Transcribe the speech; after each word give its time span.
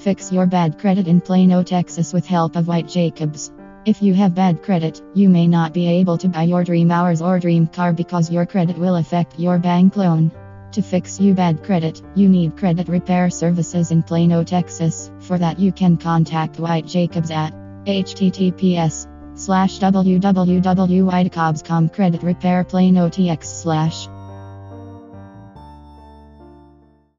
Fix 0.00 0.32
your 0.32 0.46
bad 0.46 0.78
credit 0.78 1.06
in 1.06 1.20
Plano, 1.20 1.62
Texas 1.62 2.14
with 2.14 2.24
help 2.24 2.56
of 2.56 2.66
White 2.66 2.88
Jacobs. 2.88 3.52
If 3.84 4.00
you 4.00 4.14
have 4.14 4.34
bad 4.34 4.62
credit, 4.62 5.02
you 5.14 5.28
may 5.28 5.46
not 5.46 5.74
be 5.74 5.86
able 5.88 6.16
to 6.18 6.28
buy 6.28 6.44
your 6.44 6.64
dream 6.64 6.90
hours 6.90 7.20
or 7.20 7.38
dream 7.38 7.66
car 7.66 7.92
because 7.92 8.30
your 8.30 8.46
credit 8.46 8.78
will 8.78 8.96
affect 8.96 9.38
your 9.38 9.58
bank 9.58 9.96
loan. 9.96 10.30
To 10.72 10.80
fix 10.80 11.20
you 11.20 11.34
bad 11.34 11.62
credit, 11.62 12.00
you 12.14 12.30
need 12.30 12.56
credit 12.56 12.88
repair 12.88 13.28
services 13.28 13.90
in 13.90 14.02
Plano, 14.02 14.42
Texas. 14.42 15.10
For 15.20 15.36
that 15.36 15.58
you 15.58 15.70
can 15.70 15.98
contact 15.98 16.58
White 16.58 16.86
Jacobs 16.86 17.30
at 17.30 17.52
https 17.84 19.06
slash 19.34 19.80
www.whitejacobs.com 19.80 21.88
credit 21.90 22.22
repair 22.22 22.64
plano 22.64 23.10
tx 23.10 23.44
slash 23.44 24.08